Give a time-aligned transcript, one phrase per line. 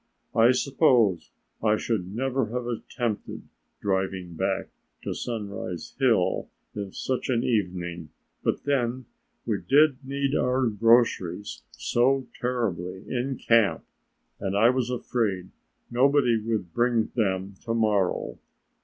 [0.33, 1.29] I suppose
[1.61, 3.43] I should never have attempted
[3.81, 4.69] driving back
[5.03, 8.09] to Sunrise Hill on such an evening,
[8.41, 9.05] but then
[9.45, 13.83] we did need our groceries so terribly in camp
[14.39, 15.51] and I was afraid
[15.91, 18.39] nobody would bring them to morrow.